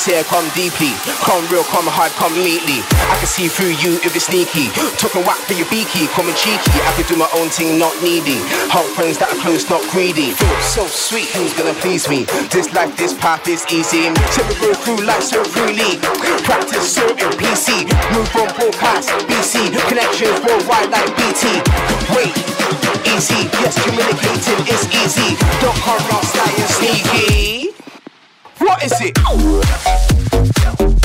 [0.00, 0.96] Say I come deeply,
[1.28, 2.80] come real, come hard, come neatly.
[3.12, 4.72] I can see through you if it's sneaky.
[4.96, 6.72] Talking whack for your beaky, coming cheeky.
[6.88, 8.40] I can do my own thing, not needy.
[8.72, 10.32] Help friends that are close, not greedy.
[10.64, 12.24] So sweet, who's gonna please me?
[12.48, 14.08] This life, this path is easy.
[14.32, 16.00] So we through life so freely.
[16.48, 17.84] Practice so certain PC.
[18.16, 19.68] Move from broadcast, BC.
[19.84, 21.60] Connections worldwide like BT.
[22.16, 22.32] Wait,
[23.04, 23.52] easy.
[23.60, 25.36] Yes, communicating is easy.
[25.60, 26.24] Don't come around
[26.72, 27.79] sneaky.
[28.60, 30.99] What is it?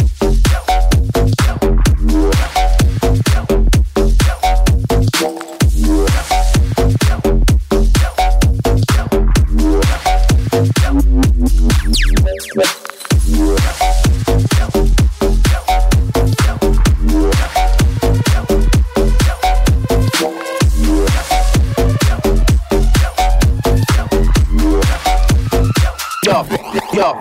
[26.95, 27.11] Yo,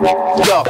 [0.47, 0.63] yo.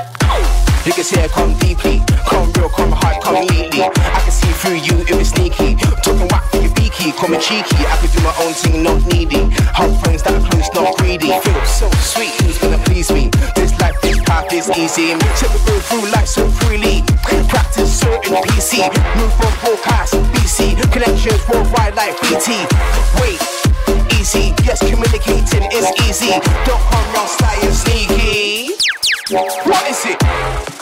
[0.86, 3.82] You can I come deeply, come real, come hard, come neatly.
[3.86, 5.78] I can see through you if it's sneaky.
[6.02, 7.86] Talking whack for your beaky, coming cheeky.
[7.86, 9.50] I can do my own thing, not needy.
[9.74, 11.30] Help friends that are close, not greedy.
[11.30, 13.30] Feel so sweet, who's gonna please me?
[13.56, 15.14] This life, this path is easy.
[15.38, 17.02] So we go through life so freely.
[17.50, 18.90] Practice certain PC.
[19.18, 20.82] Move from broadcast, BC.
[20.94, 22.58] Connections worldwide like BT.
[23.22, 23.42] Wait
[24.18, 24.54] easy.
[24.66, 26.34] Yes, communicating is easy.
[26.66, 27.30] Don't come wrong,
[27.62, 28.95] and sneaky.
[29.32, 30.75] What is it?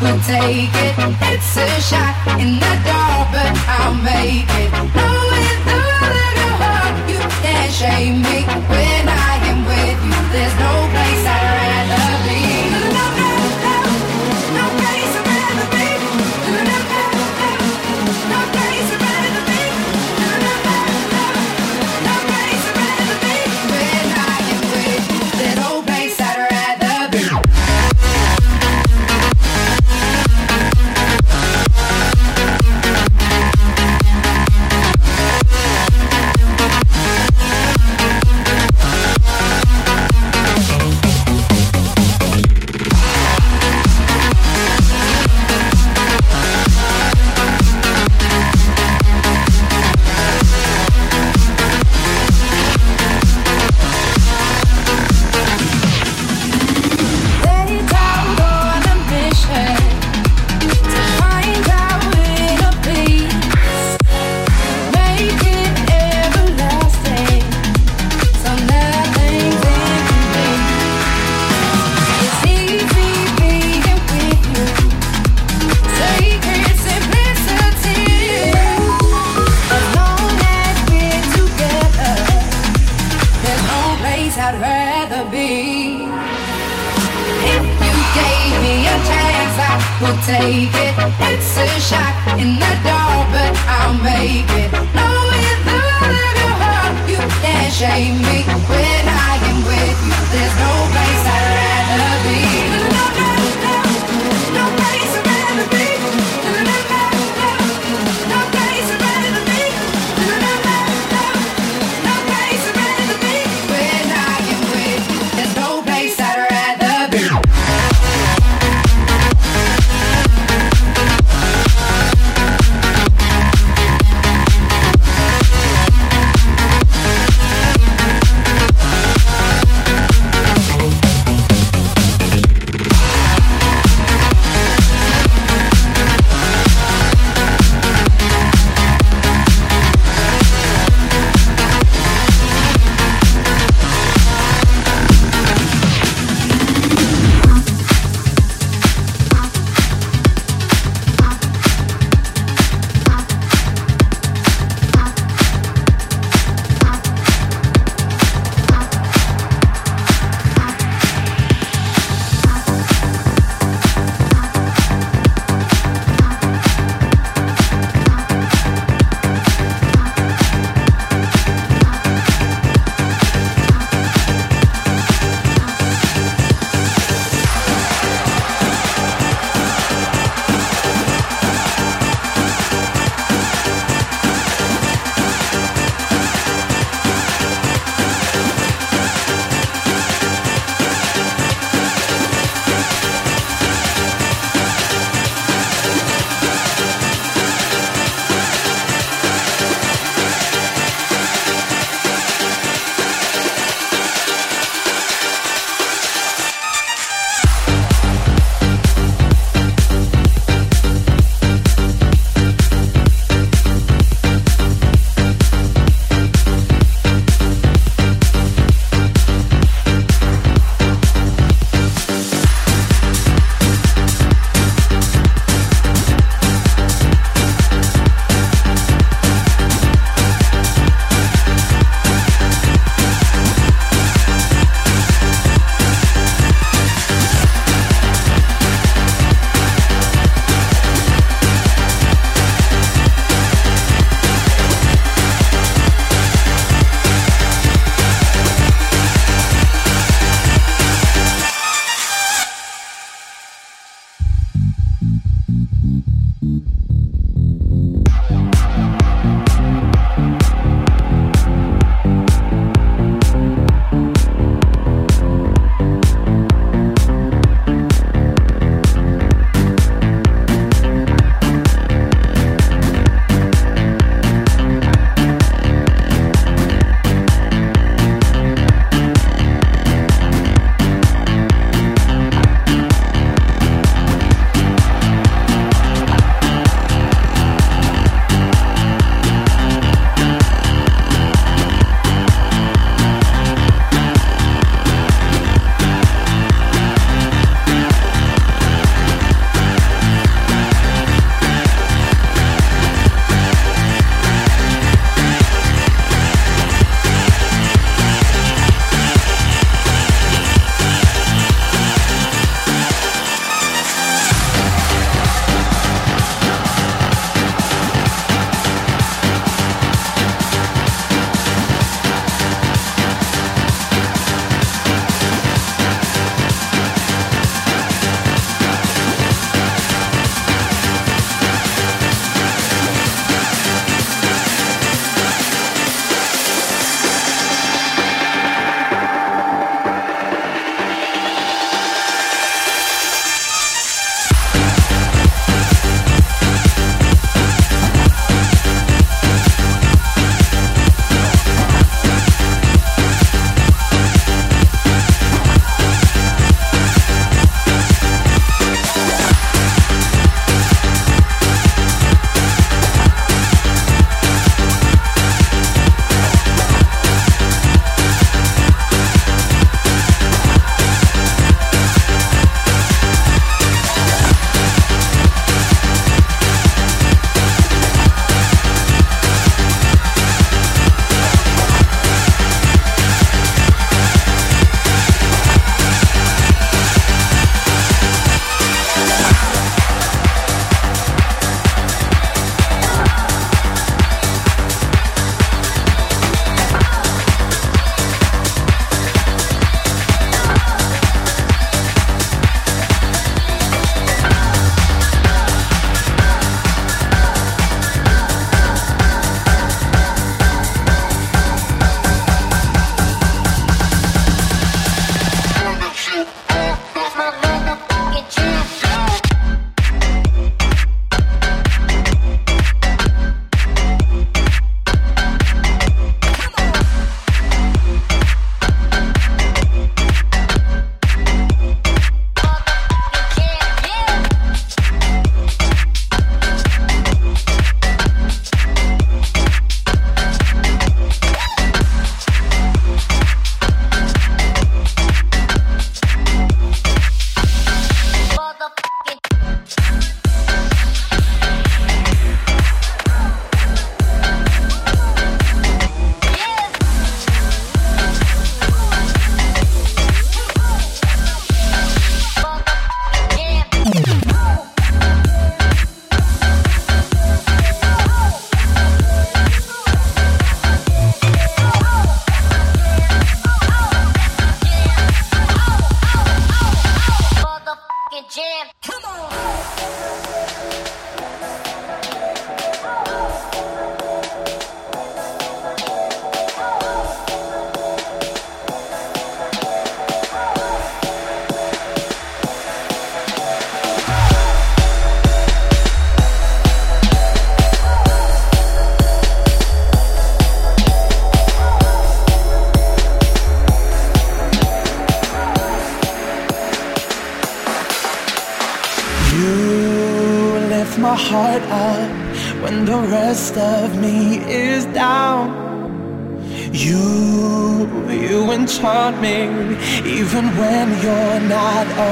[0.00, 0.94] would take it.
[1.32, 4.70] It's a shot in the dark, but I'll make it.
[4.72, 8.38] With all of your heart, you can't shame me
[8.70, 10.18] when I am with you.
[10.32, 10.69] There's no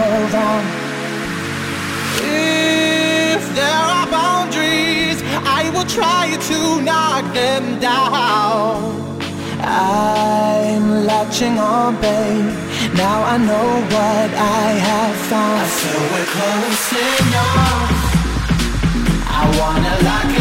[0.09, 0.65] hold on.
[2.17, 5.19] If there are boundaries,
[5.59, 8.99] I will try to knock them down.
[9.61, 12.53] I'm latching on, babe.
[12.95, 15.61] Now I know what I have found.
[15.61, 17.91] I feel we're closing enough.
[19.39, 20.38] I wanna lock it.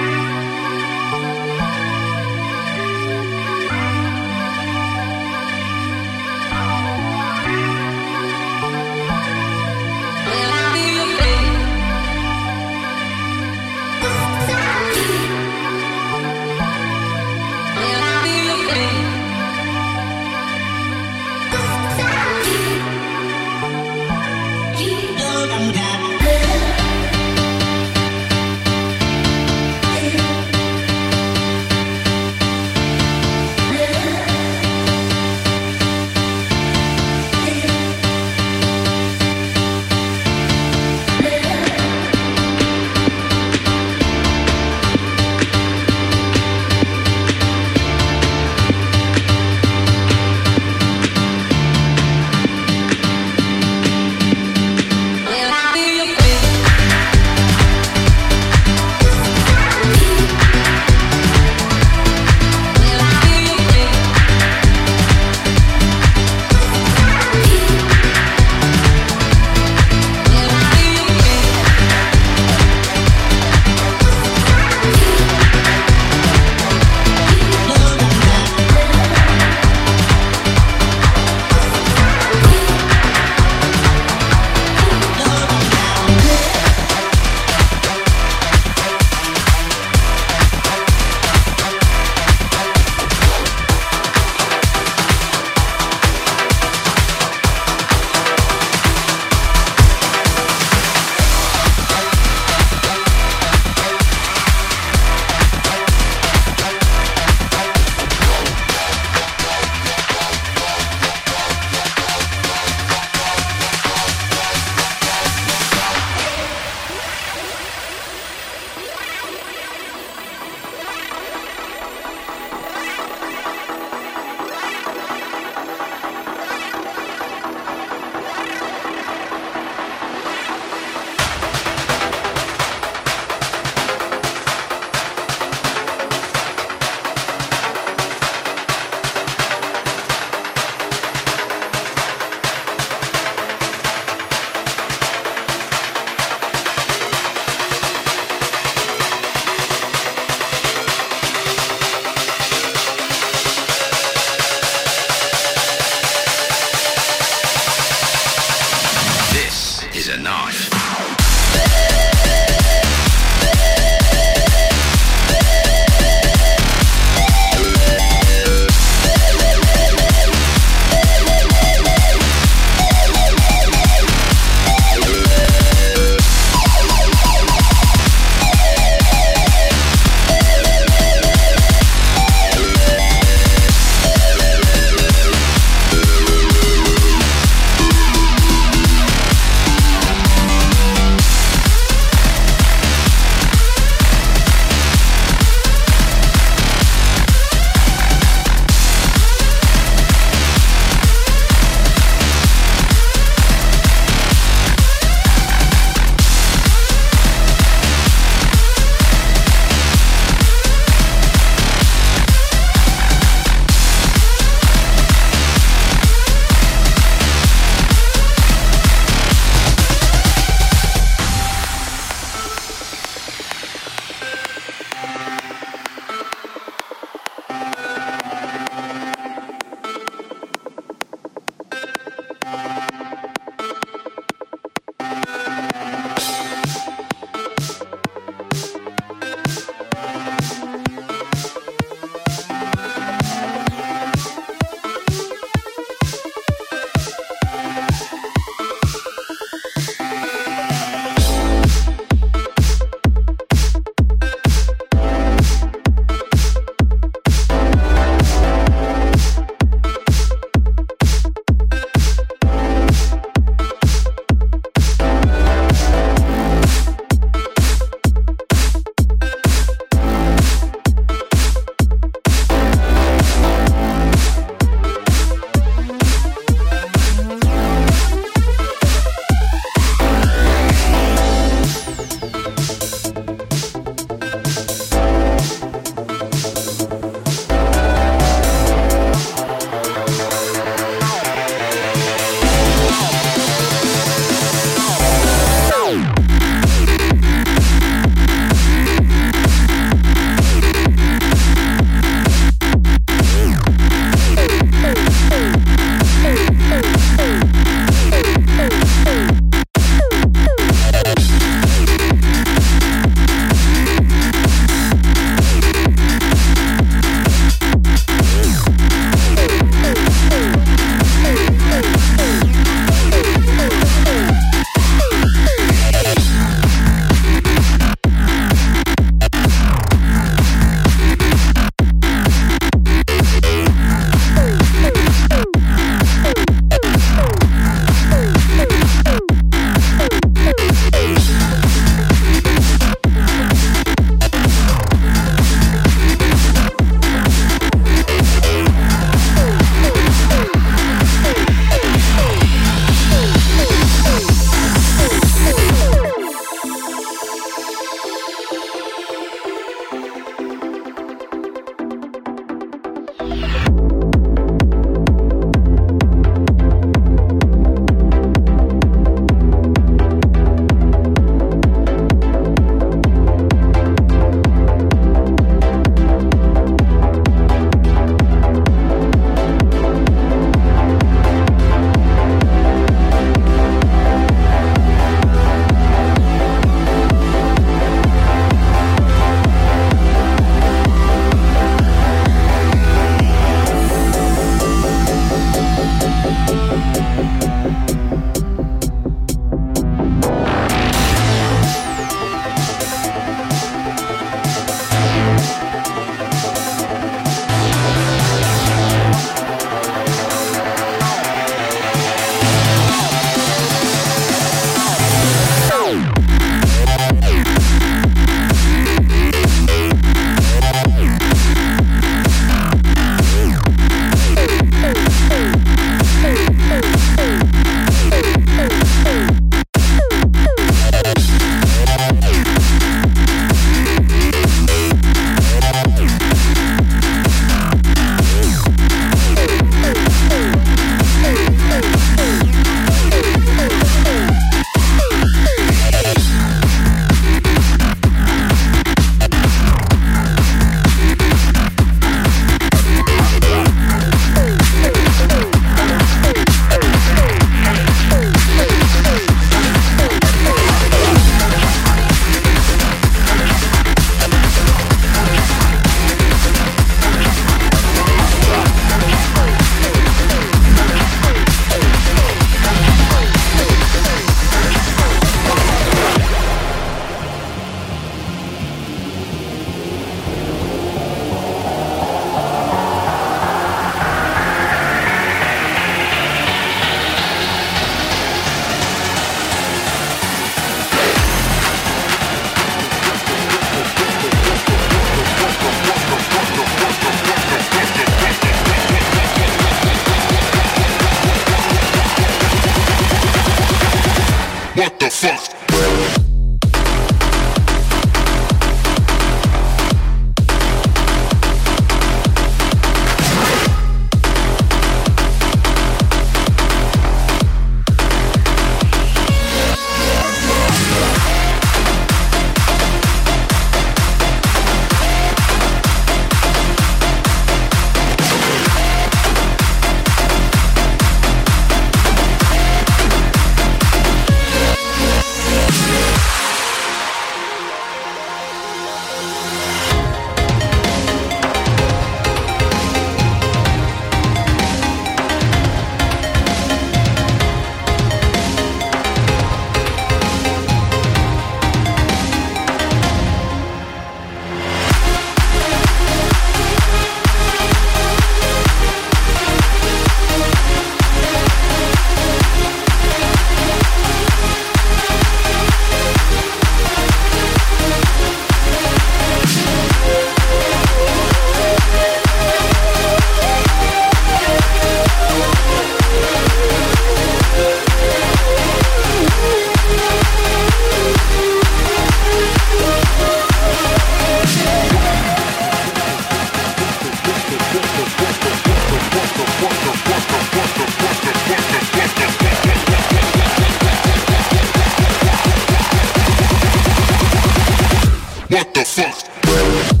[598.51, 600.00] Bully.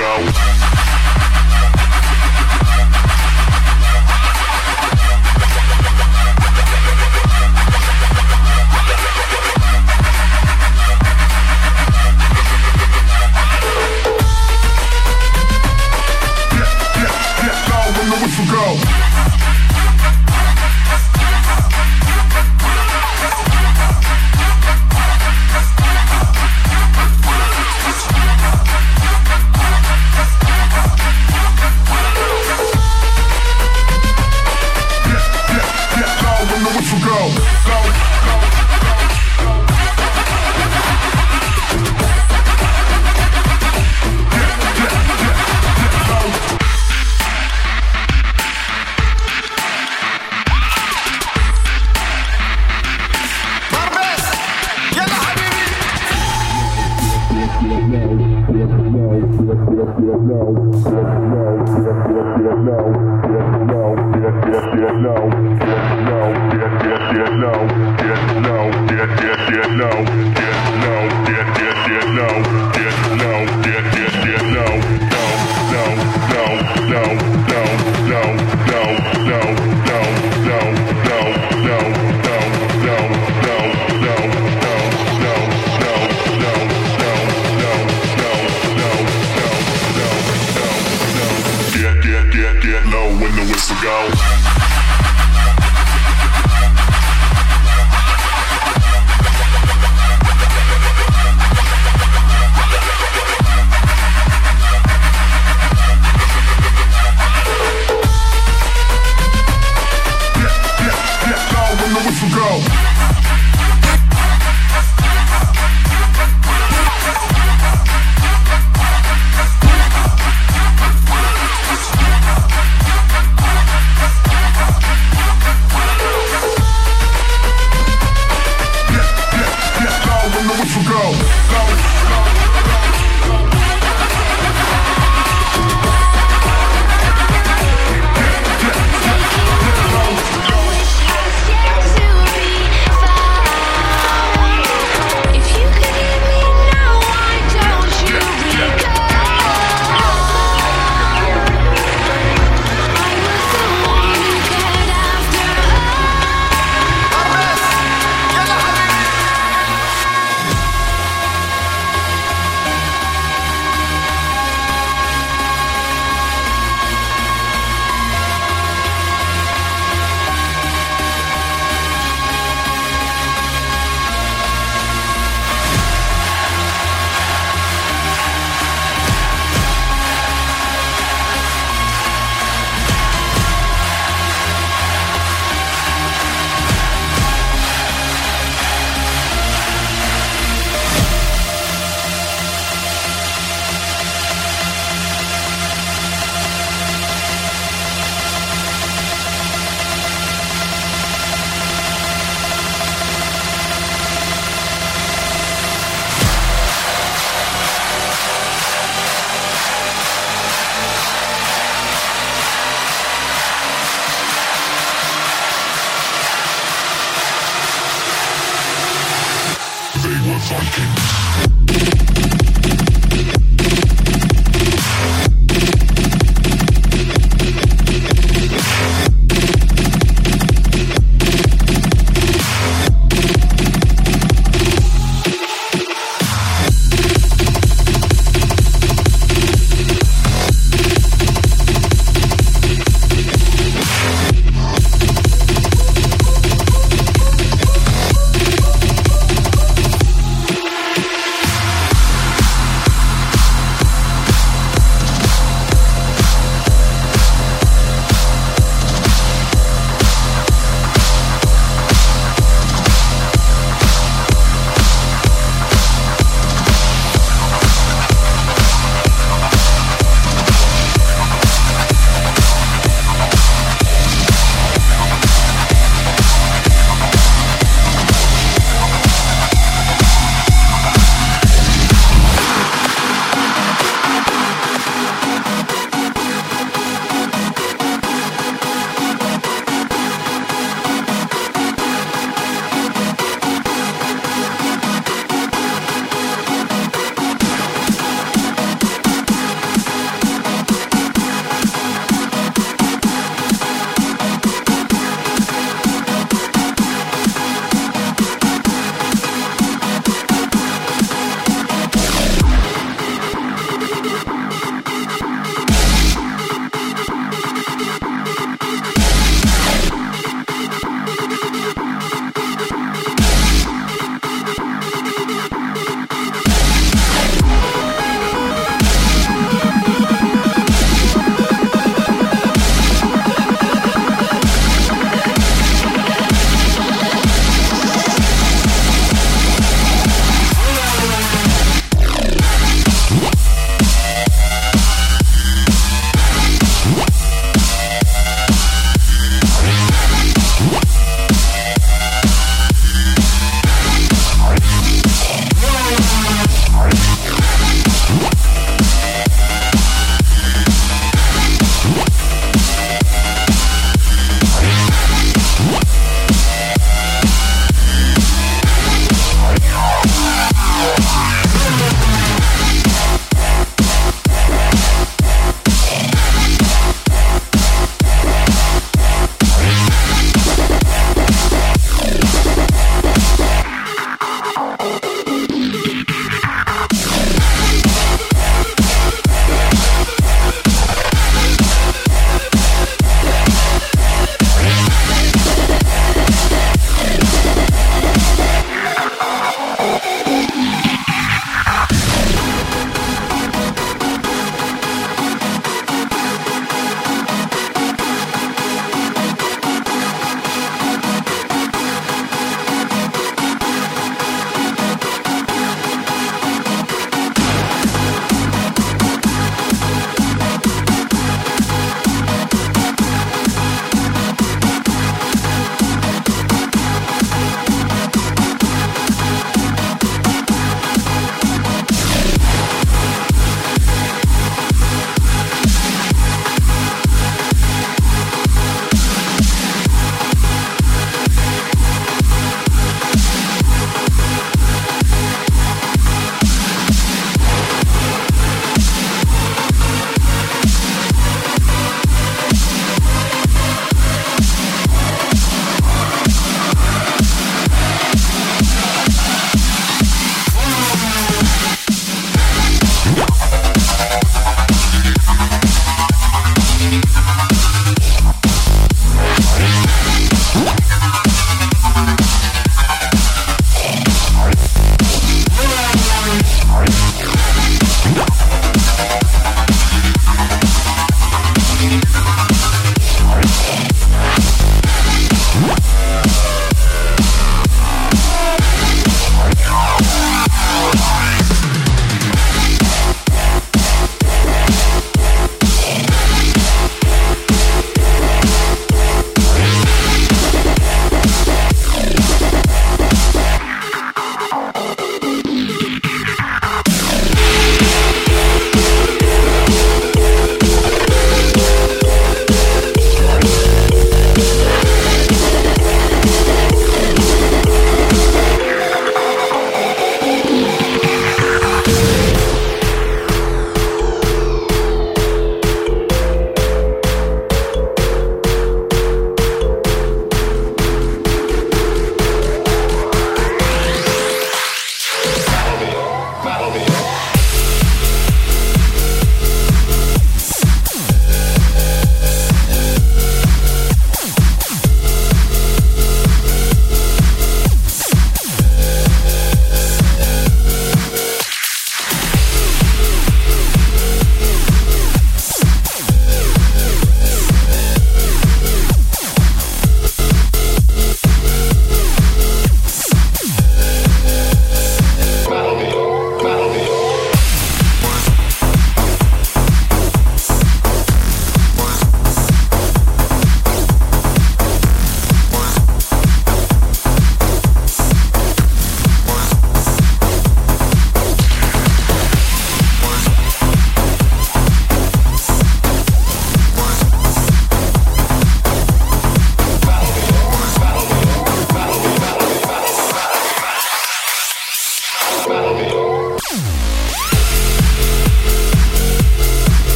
[0.00, 0.49] Go.